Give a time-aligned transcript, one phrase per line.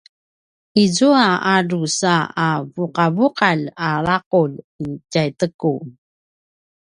[0.83, 2.15] izua a drusa
[2.45, 5.73] a vuqavuqalj a laqulj i tjaiteku